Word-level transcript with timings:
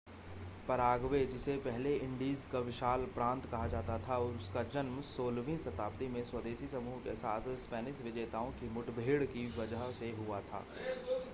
Paraguay 0.67 1.19
जिसे 1.25 1.55
पहले 1.57 1.95
Indies 1.95 2.45
का 2.45 2.59
विशाल 2.59 3.01
प्रांत 3.15 3.45
कहा 3.45 3.67
जाता 3.67 3.97
था 3.97 4.17
उसका 4.17 4.63
जन्म 4.73 5.01
16वीं 5.01 5.57
शताब्दी 5.57 6.07
में 6.07 6.23
स्वदेशी 6.23 6.67
समूहों 6.67 6.99
के 6.99 7.15
साथ 7.15 7.49
स्पेनिश 7.59 8.01
विजेताओं 8.03 8.51
की 8.51 8.69
मुठभेड़ 8.69 9.23
की 9.25 9.45
वजह 9.57 9.91
से 9.91 10.15
हुआ 10.19 10.39
था 10.41 10.65